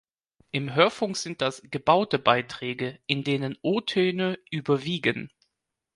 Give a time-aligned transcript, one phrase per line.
[0.49, 5.29] Im Hörfunk sind das „gebaute Beiträge“, in denen O-Töne überwiegen.